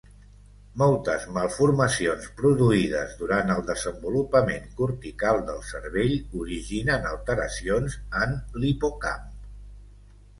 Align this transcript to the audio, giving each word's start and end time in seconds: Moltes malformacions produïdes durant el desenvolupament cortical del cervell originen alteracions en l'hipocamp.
Moltes 0.81 1.25
malformacions 1.33 2.23
produïdes 2.39 3.11
durant 3.19 3.53
el 3.55 3.61
desenvolupament 3.67 4.65
cortical 4.79 5.41
del 5.49 5.61
cervell 5.73 6.15
originen 6.45 7.05
alteracions 7.11 7.99
en 8.23 8.35
l'hipocamp. 8.65 9.29